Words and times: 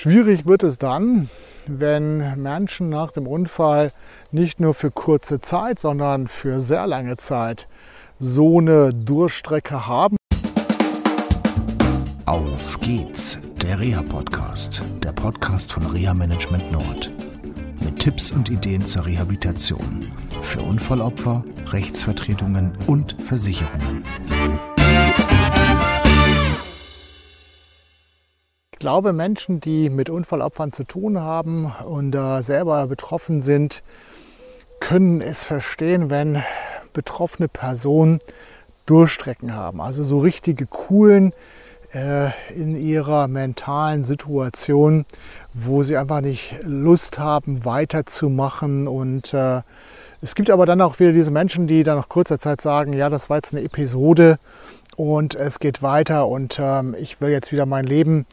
Schwierig 0.00 0.46
wird 0.46 0.62
es 0.62 0.78
dann, 0.78 1.28
wenn 1.66 2.40
Menschen 2.40 2.88
nach 2.88 3.10
dem 3.10 3.26
Unfall 3.26 3.90
nicht 4.30 4.60
nur 4.60 4.72
für 4.72 4.92
kurze 4.92 5.40
Zeit, 5.40 5.80
sondern 5.80 6.28
für 6.28 6.60
sehr 6.60 6.86
lange 6.86 7.16
Zeit 7.16 7.66
so 8.20 8.60
eine 8.60 8.94
Durchstrecke 8.94 9.88
haben. 9.88 10.16
Auf 12.26 12.78
geht's, 12.78 13.38
der 13.60 13.80
Reha-Podcast, 13.80 14.82
der 15.02 15.10
Podcast 15.10 15.72
von 15.72 15.84
Reha 15.86 16.14
Management 16.14 16.70
Nord. 16.70 17.10
Mit 17.80 17.98
Tipps 17.98 18.30
und 18.30 18.50
Ideen 18.50 18.86
zur 18.86 19.04
Rehabilitation 19.04 20.06
für 20.42 20.60
Unfallopfer, 20.60 21.42
Rechtsvertretungen 21.72 22.70
und 22.86 23.20
Versicherungen. 23.20 24.04
Ich 28.78 28.80
glaube, 28.80 29.12
Menschen, 29.12 29.60
die 29.60 29.90
mit 29.90 30.08
Unfallopfern 30.08 30.72
zu 30.72 30.84
tun 30.84 31.18
haben 31.18 31.72
und 31.84 32.14
äh, 32.14 32.42
selber 32.42 32.86
betroffen 32.86 33.40
sind, 33.40 33.82
können 34.78 35.20
es 35.20 35.42
verstehen, 35.42 36.10
wenn 36.10 36.44
betroffene 36.92 37.48
Personen 37.48 38.20
Durchstrecken 38.86 39.52
haben. 39.52 39.80
Also 39.80 40.04
so 40.04 40.20
richtige 40.20 40.66
coolen 40.66 41.32
äh, 41.92 42.30
in 42.54 42.76
ihrer 42.76 43.26
mentalen 43.26 44.04
Situation, 44.04 45.06
wo 45.54 45.82
sie 45.82 45.96
einfach 45.96 46.20
nicht 46.20 46.54
Lust 46.62 47.18
haben, 47.18 47.64
weiterzumachen. 47.64 48.86
Und 48.86 49.34
äh, 49.34 49.62
es 50.22 50.36
gibt 50.36 50.50
aber 50.50 50.66
dann 50.66 50.82
auch 50.82 51.00
wieder 51.00 51.10
diese 51.10 51.32
Menschen, 51.32 51.66
die 51.66 51.82
dann 51.82 51.96
nach 51.96 52.08
kurzer 52.08 52.38
Zeit 52.38 52.60
sagen, 52.60 52.92
ja, 52.92 53.10
das 53.10 53.28
war 53.28 53.38
jetzt 53.38 53.52
eine 53.52 53.64
Episode 53.64 54.38
und 54.94 55.34
es 55.34 55.58
geht 55.58 55.82
weiter 55.82 56.28
und 56.28 56.60
ähm, 56.60 56.94
ich 56.96 57.20
will 57.20 57.30
jetzt 57.30 57.50
wieder 57.50 57.66
mein 57.66 57.84
Leben 57.84 58.24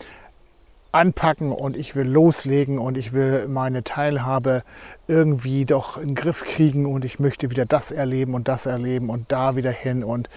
anpacken 0.95 1.51
und 1.51 1.75
ich 1.75 1.95
will 1.95 2.07
loslegen 2.07 2.79
und 2.79 2.97
ich 2.97 3.13
will 3.13 3.47
meine 3.47 3.83
Teilhabe 3.83 4.63
irgendwie 5.07 5.65
doch 5.65 5.97
in 5.97 6.09
den 6.09 6.15
Griff 6.15 6.43
kriegen 6.43 6.85
und 6.85 7.05
ich 7.05 7.19
möchte 7.19 7.51
wieder 7.51 7.65
das 7.65 7.91
erleben 7.91 8.33
und 8.33 8.47
das 8.47 8.65
erleben 8.65 9.09
und 9.09 9.31
da 9.31 9.55
wieder 9.55 9.71
hin 9.71 10.03
und 10.03 10.29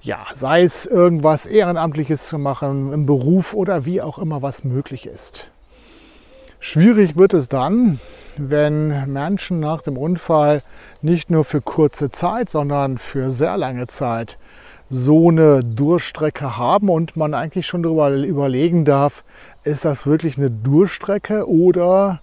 ja, 0.00 0.26
sei 0.32 0.62
es 0.62 0.86
irgendwas 0.86 1.46
Ehrenamtliches 1.46 2.28
zu 2.28 2.38
machen, 2.38 2.92
im 2.92 3.04
Beruf 3.04 3.52
oder 3.52 3.84
wie 3.84 4.00
auch 4.00 4.18
immer 4.18 4.42
was 4.42 4.64
möglich 4.64 5.06
ist. 5.06 5.50
Schwierig 6.60 7.16
wird 7.16 7.34
es 7.34 7.48
dann, 7.48 8.00
wenn 8.36 9.12
Menschen 9.12 9.60
nach 9.60 9.82
dem 9.82 9.96
Unfall 9.96 10.62
nicht 11.02 11.30
nur 11.30 11.44
für 11.44 11.60
kurze 11.60 12.10
Zeit, 12.10 12.48
sondern 12.48 12.98
für 12.98 13.30
sehr 13.30 13.56
lange 13.56 13.86
Zeit 13.86 14.38
so 14.90 15.28
eine 15.28 15.62
Durchstrecke 15.62 16.56
haben 16.56 16.88
und 16.88 17.16
man 17.16 17.34
eigentlich 17.34 17.66
schon 17.66 17.82
darüber 17.82 18.10
überlegen 18.10 18.84
darf, 18.84 19.22
ist 19.64 19.84
das 19.84 20.06
wirklich 20.06 20.38
eine 20.38 20.50
Durchstrecke 20.50 21.48
oder 21.48 22.20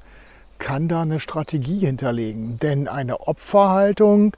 kann 0.58 0.88
da 0.88 1.04
eine 1.04 1.20
Strategie 1.20 1.86
hinterlegen? 1.86 2.58
Denn 2.58 2.88
eine 2.88 3.20
Opferhaltung 3.28 4.36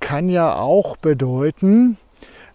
kann 0.00 0.28
ja 0.28 0.56
auch 0.56 0.96
bedeuten, 0.96 1.98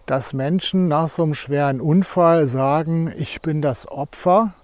dass 0.06 0.34
Menschen 0.34 0.88
nach 0.88 1.08
so 1.08 1.22
einem 1.22 1.34
schweren 1.34 1.80
Unfall 1.80 2.46
sagen, 2.46 3.10
ich 3.16 3.40
bin 3.40 3.62
das 3.62 3.88
Opfer 3.90 4.54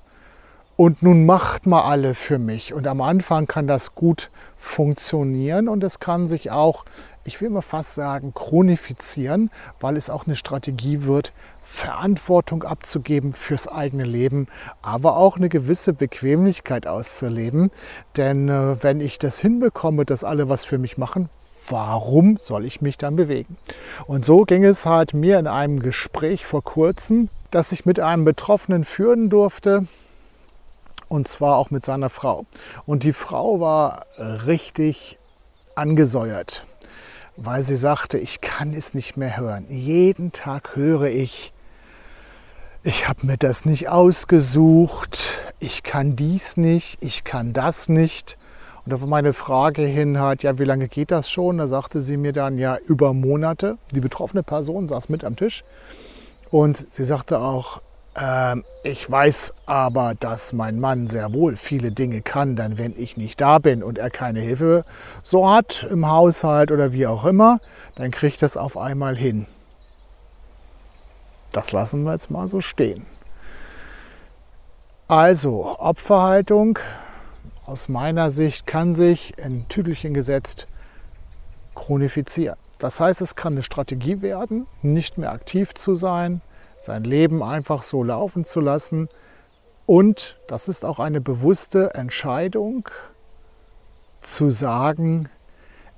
und 0.76 1.02
nun 1.02 1.24
macht 1.24 1.66
mal 1.66 1.82
alle 1.82 2.14
für 2.14 2.38
mich. 2.38 2.74
Und 2.74 2.86
am 2.86 3.00
Anfang 3.00 3.46
kann 3.46 3.66
das 3.66 3.94
gut 3.94 4.30
funktionieren 4.58 5.68
und 5.68 5.82
es 5.84 6.00
kann 6.00 6.28
sich 6.28 6.50
auch 6.50 6.84
ich 7.24 7.40
will 7.40 7.50
mal 7.50 7.60
fast 7.60 7.94
sagen, 7.94 8.32
chronifizieren, 8.34 9.50
weil 9.78 9.96
es 9.96 10.08
auch 10.08 10.26
eine 10.26 10.36
Strategie 10.36 11.02
wird, 11.02 11.32
Verantwortung 11.62 12.64
abzugeben 12.64 13.34
fürs 13.34 13.68
eigene 13.68 14.04
Leben, 14.04 14.46
aber 14.80 15.16
auch 15.16 15.36
eine 15.36 15.48
gewisse 15.48 15.92
Bequemlichkeit 15.92 16.86
auszuleben. 16.86 17.70
Denn 18.16 18.48
äh, 18.48 18.82
wenn 18.82 19.00
ich 19.00 19.18
das 19.18 19.38
hinbekomme, 19.38 20.04
dass 20.04 20.24
alle 20.24 20.48
was 20.48 20.64
für 20.64 20.78
mich 20.78 20.96
machen, 20.96 21.28
warum 21.68 22.38
soll 22.38 22.64
ich 22.64 22.80
mich 22.80 22.96
dann 22.96 23.16
bewegen? 23.16 23.56
Und 24.06 24.24
so 24.24 24.42
ging 24.42 24.64
es 24.64 24.86
halt 24.86 25.12
mir 25.12 25.38
in 25.38 25.46
einem 25.46 25.80
Gespräch 25.80 26.46
vor 26.46 26.64
kurzem, 26.64 27.28
das 27.50 27.72
ich 27.72 27.84
mit 27.84 28.00
einem 28.00 28.24
Betroffenen 28.24 28.84
führen 28.84 29.28
durfte. 29.28 29.86
Und 31.08 31.28
zwar 31.28 31.56
auch 31.56 31.70
mit 31.70 31.84
seiner 31.84 32.08
Frau. 32.08 32.46
Und 32.86 33.02
die 33.02 33.12
Frau 33.12 33.60
war 33.60 34.04
richtig 34.16 35.16
angesäuert 35.74 36.64
weil 37.42 37.62
sie 37.62 37.76
sagte, 37.76 38.18
ich 38.18 38.42
kann 38.42 38.74
es 38.74 38.92
nicht 38.92 39.16
mehr 39.16 39.38
hören. 39.38 39.64
Jeden 39.70 40.30
Tag 40.30 40.76
höre 40.76 41.08
ich, 41.08 41.52
ich 42.82 43.08
habe 43.08 43.26
mir 43.26 43.38
das 43.38 43.64
nicht 43.64 43.88
ausgesucht, 43.88 45.18
ich 45.58 45.82
kann 45.82 46.16
dies 46.16 46.58
nicht, 46.58 47.02
ich 47.02 47.24
kann 47.24 47.54
das 47.54 47.88
nicht. 47.88 48.36
Und 48.84 48.92
auf 48.92 49.04
meine 49.06 49.32
Frage 49.32 49.82
hin 49.82 50.18
hat, 50.18 50.42
ja, 50.42 50.58
wie 50.58 50.64
lange 50.64 50.88
geht 50.88 51.10
das 51.10 51.30
schon? 51.30 51.58
Da 51.58 51.66
sagte 51.66 52.02
sie 52.02 52.18
mir 52.18 52.32
dann, 52.32 52.58
ja, 52.58 52.76
über 52.76 53.14
Monate. 53.14 53.78
Die 53.92 54.00
betroffene 54.00 54.42
Person 54.42 54.86
saß 54.88 55.08
mit 55.08 55.24
am 55.24 55.36
Tisch 55.36 55.62
und 56.50 56.92
sie 56.92 57.04
sagte 57.04 57.40
auch, 57.40 57.80
ähm, 58.16 58.64
ich 58.82 59.08
weiß 59.10 59.52
aber, 59.66 60.14
dass 60.18 60.52
mein 60.52 60.80
Mann 60.80 61.06
sehr 61.08 61.32
wohl 61.32 61.56
viele 61.56 61.92
Dinge 61.92 62.22
kann, 62.22 62.56
dann 62.56 62.78
wenn 62.78 62.98
ich 62.98 63.16
nicht 63.16 63.40
da 63.40 63.58
bin 63.58 63.82
und 63.82 63.98
er 63.98 64.10
keine 64.10 64.40
Hilfe 64.40 64.82
so 65.22 65.50
hat 65.50 65.86
im 65.90 66.08
Haushalt 66.08 66.72
oder 66.72 66.92
wie 66.92 67.06
auch 67.06 67.24
immer, 67.24 67.58
dann 67.94 68.10
kriegt 68.10 68.42
das 68.42 68.56
auf 68.56 68.76
einmal 68.76 69.16
hin. 69.16 69.46
Das 71.52 71.72
lassen 71.72 72.04
wir 72.04 72.12
jetzt 72.12 72.30
mal 72.30 72.48
so 72.48 72.60
stehen. 72.60 73.06
Also, 75.08 75.76
Opferhaltung 75.78 76.78
aus 77.66 77.88
meiner 77.88 78.30
Sicht 78.30 78.66
kann 78.66 78.94
sich 78.94 79.36
in 79.38 79.66
Tüdelchen 79.68 80.14
gesetzt 80.14 80.68
chronifizieren. 81.74 82.56
Das 82.78 83.00
heißt, 83.00 83.20
es 83.20 83.34
kann 83.34 83.54
eine 83.54 83.62
Strategie 83.62 84.22
werden, 84.22 84.66
nicht 84.82 85.18
mehr 85.18 85.32
aktiv 85.32 85.74
zu 85.74 85.94
sein, 85.94 86.40
sein 86.80 87.04
Leben 87.04 87.42
einfach 87.42 87.82
so 87.82 88.02
laufen 88.02 88.44
zu 88.44 88.60
lassen. 88.60 89.08
Und 89.86 90.38
das 90.48 90.68
ist 90.68 90.84
auch 90.84 90.98
eine 90.98 91.20
bewusste 91.20 91.94
Entscheidung 91.94 92.88
zu 94.20 94.50
sagen, 94.50 95.28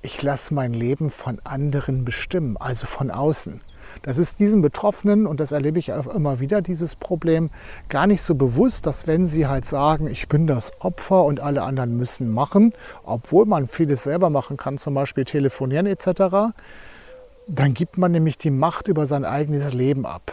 ich 0.02 0.22
lasse 0.22 0.52
mein 0.52 0.74
Leben 0.74 1.10
von 1.10 1.40
anderen 1.44 2.04
bestimmen, 2.04 2.56
also 2.56 2.86
von 2.86 3.10
außen. 3.10 3.60
Das 4.02 4.18
ist 4.18 4.40
diesen 4.40 4.62
Betroffenen, 4.62 5.26
und 5.26 5.38
das 5.38 5.52
erlebe 5.52 5.78
ich 5.78 5.92
auch 5.92 6.06
immer 6.06 6.40
wieder, 6.40 6.62
dieses 6.62 6.96
Problem, 6.96 7.50
gar 7.88 8.06
nicht 8.06 8.22
so 8.22 8.34
bewusst, 8.34 8.86
dass 8.86 9.06
wenn 9.06 9.26
sie 9.26 9.46
halt 9.46 9.64
sagen, 9.64 10.06
ich 10.06 10.28
bin 10.28 10.46
das 10.46 10.72
Opfer 10.80 11.24
und 11.24 11.40
alle 11.40 11.62
anderen 11.62 11.96
müssen 11.96 12.32
machen, 12.32 12.72
obwohl 13.04 13.44
man 13.44 13.68
vieles 13.68 14.02
selber 14.02 14.30
machen 14.30 14.56
kann, 14.56 14.78
zum 14.78 14.94
Beispiel 14.94 15.24
telefonieren 15.24 15.86
etc., 15.86 16.54
dann 17.48 17.74
gibt 17.74 17.98
man 17.98 18.12
nämlich 18.12 18.38
die 18.38 18.50
Macht 18.50 18.88
über 18.88 19.04
sein 19.04 19.24
eigenes 19.24 19.74
Leben 19.74 20.06
ab. 20.06 20.32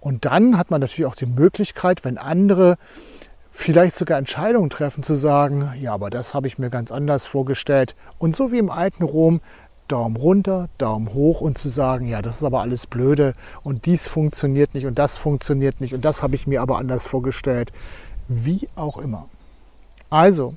Und 0.00 0.24
dann 0.24 0.56
hat 0.56 0.70
man 0.70 0.80
natürlich 0.80 1.06
auch 1.06 1.16
die 1.16 1.26
Möglichkeit, 1.26 2.04
wenn 2.04 2.18
andere 2.18 2.76
vielleicht 3.50 3.96
sogar 3.96 4.18
Entscheidungen 4.18 4.70
treffen, 4.70 5.02
zu 5.02 5.14
sagen, 5.14 5.72
ja, 5.80 5.94
aber 5.94 6.10
das 6.10 6.34
habe 6.34 6.46
ich 6.46 6.58
mir 6.58 6.68
ganz 6.68 6.92
anders 6.92 7.24
vorgestellt. 7.24 7.96
Und 8.18 8.36
so 8.36 8.52
wie 8.52 8.58
im 8.58 8.70
alten 8.70 9.02
Rom, 9.02 9.40
Daumen 9.88 10.16
runter, 10.16 10.68
Daumen 10.78 11.14
hoch 11.14 11.40
und 11.40 11.58
zu 11.58 11.68
sagen, 11.68 12.06
ja, 12.06 12.20
das 12.20 12.36
ist 12.36 12.44
aber 12.44 12.60
alles 12.60 12.86
blöde 12.86 13.34
und 13.62 13.86
dies 13.86 14.06
funktioniert 14.06 14.74
nicht 14.74 14.84
und 14.84 14.98
das 14.98 15.16
funktioniert 15.16 15.80
nicht 15.80 15.94
und 15.94 16.04
das 16.04 16.22
habe 16.22 16.34
ich 16.34 16.46
mir 16.46 16.60
aber 16.60 16.78
anders 16.78 17.06
vorgestellt. 17.06 17.72
Wie 18.28 18.68
auch 18.74 18.98
immer. 18.98 19.28
Also, 20.10 20.54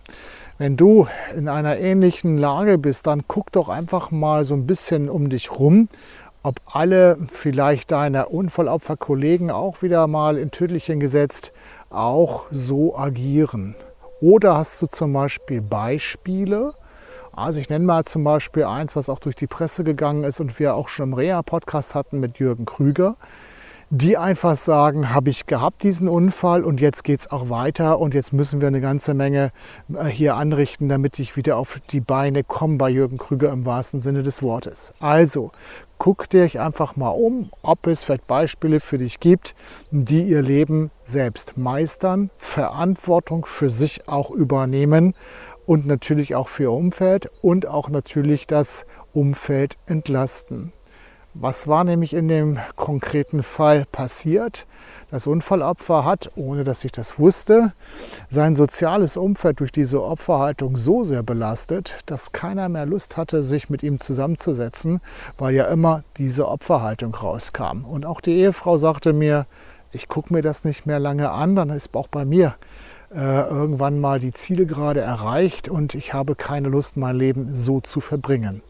wenn 0.58 0.78
du 0.78 1.08
in 1.36 1.48
einer 1.48 1.78
ähnlichen 1.78 2.38
Lage 2.38 2.78
bist, 2.78 3.08
dann 3.08 3.24
guck 3.28 3.52
doch 3.52 3.70
einfach 3.70 4.12
mal 4.12 4.44
so 4.44 4.56
ein 4.56 4.68
bisschen 4.68 5.10
um 5.10 5.30
dich 5.30 5.52
rum 5.52 5.88
ob 6.44 6.62
alle 6.66 7.18
vielleicht 7.32 7.92
deine 7.92 8.28
Unfallopferkollegen 8.28 9.52
auch 9.52 9.82
wieder 9.82 10.08
mal 10.08 10.38
in 10.38 10.52
Tödlichen 10.52 11.00
gesetzt 11.00 11.52
auch 11.90 12.46
so 12.52 12.98
agieren. 12.98 13.76
Oder 14.22 14.58
hast 14.58 14.82
du 14.82 14.88
zum 14.88 15.14
Beispiel 15.14 15.62
Beispiele? 15.62 16.74
Also 17.32 17.60
ich 17.60 17.70
nenne 17.70 17.86
mal 17.86 18.06
zum 18.06 18.24
Beispiel 18.24 18.64
eins, 18.64 18.96
was 18.96 19.10
auch 19.10 19.20
durch 19.20 19.36
die 19.36 19.48
Presse 19.48 19.84
gegangen 19.84 20.24
ist 20.24 20.40
und 20.40 20.60
wir 20.60 20.76
auch 20.76 20.90
schon 20.90 21.10
im 21.10 21.14
Reha-Podcast 21.14 21.96
hatten 21.96 22.20
mit 22.20 22.38
Jürgen 22.38 22.66
Krüger 22.66 23.16
die 23.92 24.18
einfach 24.18 24.56
sagen, 24.56 25.12
habe 25.12 25.32
ich 25.32 25.48
gehabt 25.48 25.82
diesen 25.82 26.08
Unfall 26.08 26.64
und 26.64 26.80
jetzt 26.80 27.04
geht 27.04 27.22
es 27.22 27.32
auch 27.32 27.50
weiter 27.50 28.00
und 28.00 28.14
jetzt 28.14 28.34
müssen 28.34 28.62
wir 28.62 28.68
eine 28.68 28.82
ganze 28.82 29.16
Menge 29.16 29.52
äh, 29.96 30.06
hier 30.06 30.36
anrichten, 30.36 30.90
damit 30.90 31.18
ich 31.18 31.36
wieder 31.36 31.58
auf 31.58 31.82
die 31.90 32.00
Beine 32.00 32.44
komme 32.44 32.78
bei 32.78 32.90
Jürgen 32.90 33.18
Krüger 33.18 33.52
im 33.52 33.66
wahrsten 33.66 34.00
Sinne 34.00 34.22
des 34.22 34.44
Wortes. 34.44 34.94
Also 35.00 35.50
guck 35.98 36.30
dich 36.30 36.60
einfach 36.60 36.98
mal 36.98 37.10
um, 37.10 37.50
ob 37.64 37.88
es 37.88 38.04
vielleicht 38.04 38.28
Beispiele 38.28 38.80
für 38.80 39.00
dich 39.00 39.20
gibt, 39.20 39.56
die 39.90 40.22
ihr 40.22 40.44
Leben 40.44 40.92
selbst 41.06 41.58
meistern, 41.58 42.30
Verantwortung 42.38 43.46
für 43.46 43.72
sich 43.72 44.08
auch 44.08 44.30
übernehmen 44.30 45.16
und 45.66 45.88
natürlich 45.88 46.36
auch 46.36 46.48
für 46.48 46.64
ihr 46.64 46.72
Umfeld 46.72 47.32
und 47.42 47.68
auch 47.68 47.90
natürlich 47.90 48.46
das 48.46 48.86
Umfeld 49.14 49.78
entlasten. 49.88 50.74
Was 51.42 51.70
war 51.70 51.86
nämlich 51.86 52.14
in 52.14 52.28
dem 52.28 52.60
konkreten 52.76 53.44
Fall 53.44 53.86
passiert? 53.94 54.68
Das 55.10 55.26
Unfallopfer 55.26 56.04
hat, 56.04 56.32
ohne 56.36 56.66
dass 56.66 56.84
ich 56.84 56.92
das 56.92 57.18
wusste, 57.18 57.72
sein 58.28 58.56
soziales 58.56 59.16
Umfeld 59.16 59.62
durch 59.62 59.72
diese 59.72 60.04
Opferhaltung 60.04 60.76
so 60.76 61.06
sehr 61.06 61.24
belastet, 61.24 62.00
dass 62.08 62.34
keiner 62.34 62.68
mehr 62.68 62.86
Lust 62.86 63.16
hatte, 63.16 63.46
sich 63.46 63.70
mit 63.70 63.84
ihm 63.84 64.02
zusammenzusetzen, 64.02 65.00
weil 65.38 65.56
ja 65.56 65.68
immer 65.68 66.04
diese 66.18 66.46
Opferhaltung 66.46 67.16
rauskam. 67.16 67.86
Und 67.86 68.06
auch 68.06 68.20
die 68.20 68.34
Ehefrau 68.34 68.78
sagte 68.78 69.14
mir, 69.14 69.46
ich 69.94 70.10
gucke 70.10 70.34
mir 70.34 70.42
das 70.42 70.66
nicht 70.66 70.86
mehr 70.86 71.00
lange 71.00 71.32
an, 71.32 71.56
dann 71.56 71.70
ist 71.70 71.96
auch 71.96 72.10
bei 72.10 72.26
mir 72.26 72.56
äh, 73.16 73.18
irgendwann 73.18 74.02
mal 74.02 74.20
die 74.20 74.34
Ziele 74.34 74.66
gerade 74.66 75.00
erreicht 75.00 75.70
und 75.70 75.96
ich 75.96 76.14
habe 76.14 76.36
keine 76.36 76.68
Lust, 76.68 76.98
mein 76.98 77.16
Leben 77.16 77.56
so 77.56 77.80
zu 77.80 78.02
verbringen. 78.02 78.62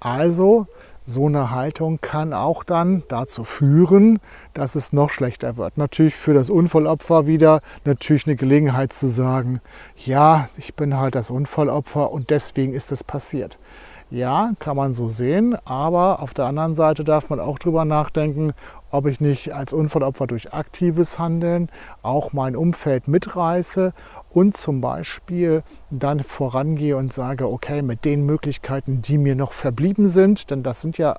Also 0.00 0.66
so 1.06 1.26
eine 1.26 1.50
Haltung 1.50 2.00
kann 2.00 2.32
auch 2.32 2.64
dann 2.64 3.02
dazu 3.08 3.44
führen, 3.44 4.20
dass 4.54 4.74
es 4.74 4.92
noch 4.92 5.10
schlechter 5.10 5.56
wird. 5.56 5.76
Natürlich 5.76 6.14
für 6.14 6.34
das 6.34 6.48
Unfallopfer 6.48 7.26
wieder 7.26 7.60
natürlich 7.84 8.26
eine 8.26 8.36
Gelegenheit 8.36 8.92
zu 8.92 9.08
sagen, 9.08 9.60
ja, 9.96 10.48
ich 10.56 10.74
bin 10.74 10.96
halt 10.96 11.14
das 11.14 11.30
Unfallopfer 11.30 12.10
und 12.10 12.30
deswegen 12.30 12.72
ist 12.72 12.90
es 12.90 13.04
passiert. 13.04 13.58
Ja, 14.10 14.52
kann 14.60 14.76
man 14.76 14.94
so 14.94 15.08
sehen, 15.08 15.56
aber 15.64 16.20
auf 16.22 16.34
der 16.34 16.44
anderen 16.44 16.74
Seite 16.74 17.04
darf 17.04 17.30
man 17.30 17.40
auch 17.40 17.58
drüber 17.58 17.84
nachdenken, 17.84 18.52
ob 18.94 19.06
ich 19.06 19.20
nicht 19.20 19.52
als 19.52 19.72
Unfallopfer 19.72 20.28
durch 20.28 20.54
aktives 20.54 21.18
Handeln 21.18 21.68
auch 22.02 22.32
mein 22.32 22.54
Umfeld 22.54 23.08
mitreiße 23.08 23.92
und 24.30 24.56
zum 24.56 24.80
Beispiel 24.80 25.64
dann 25.90 26.20
vorangehe 26.20 26.96
und 26.96 27.12
sage, 27.12 27.48
okay, 27.48 27.82
mit 27.82 28.04
den 28.04 28.24
Möglichkeiten, 28.24 29.02
die 29.02 29.18
mir 29.18 29.34
noch 29.34 29.50
verblieben 29.50 30.06
sind, 30.06 30.52
denn 30.52 30.62
das 30.62 30.80
sind 30.80 30.96
ja 30.96 31.16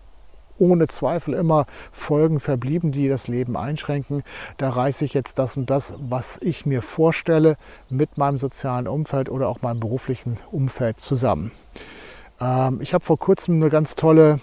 ohne 0.57 0.87
Zweifel 0.87 1.33
immer 1.33 1.65
Folgen 1.91 2.39
verblieben, 2.39 2.93
die 2.93 3.09
das 3.09 3.27
Leben 3.27 3.57
einschränken. 3.57 4.23
Da 4.55 4.69
reiße 4.69 5.03
ich 5.03 5.13
jetzt 5.13 5.37
das 5.37 5.57
und 5.57 5.69
das, 5.69 5.95
was 5.99 6.39
ich 6.41 6.65
mir 6.65 6.81
vorstelle, 6.81 7.57
mit 7.89 8.17
meinem 8.17 8.37
sozialen 8.37 8.87
Umfeld 8.87 9.27
oder 9.27 9.49
auch 9.49 9.61
meinem 9.61 9.81
beruflichen 9.81 10.37
Umfeld 10.49 11.01
zusammen. 11.01 11.51
Ähm, 12.39 12.79
ich 12.79 12.93
habe 12.93 13.03
vor 13.03 13.19
kurzem 13.19 13.55
eine 13.55 13.69
ganz 13.69 13.95
tolle 13.95 14.39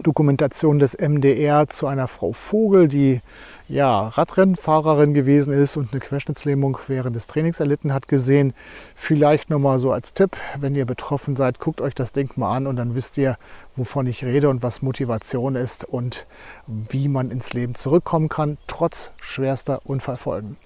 Dokumentation 0.00 0.78
des 0.78 0.96
MDR 0.98 1.68
zu 1.68 1.86
einer 1.86 2.08
Frau 2.08 2.32
Vogel, 2.32 2.88
die 2.88 3.20
ja, 3.68 4.08
Radrennfahrerin 4.08 5.14
gewesen 5.14 5.52
ist 5.52 5.76
und 5.76 5.92
eine 5.92 6.00
Querschnittslähmung 6.00 6.78
während 6.88 7.16
des 7.16 7.26
Trainings 7.26 7.60
erlitten 7.60 7.94
hat, 7.94 8.08
gesehen. 8.08 8.52
Vielleicht 8.94 9.50
nochmal 9.50 9.78
so 9.78 9.92
als 9.92 10.12
Tipp, 10.14 10.36
wenn 10.58 10.74
ihr 10.74 10.86
betroffen 10.86 11.36
seid, 11.36 11.58
guckt 11.58 11.80
euch 11.80 11.94
das 11.94 12.12
Ding 12.12 12.30
mal 12.36 12.56
an 12.56 12.66
und 12.66 12.76
dann 12.76 12.94
wisst 12.94 13.16
ihr, 13.18 13.36
wovon 13.76 14.06
ich 14.06 14.24
rede 14.24 14.48
und 14.48 14.62
was 14.62 14.82
Motivation 14.82 15.56
ist 15.56 15.84
und 15.84 16.26
wie 16.66 17.08
man 17.08 17.30
ins 17.30 17.52
Leben 17.52 17.74
zurückkommen 17.74 18.28
kann, 18.28 18.58
trotz 18.66 19.12
schwerster 19.20 19.80
Unfallfolgen. 19.84 20.56